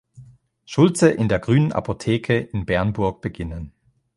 [0.65, 3.71] Schulze in der "Grünen Apotheke" in Bernburg beginnen.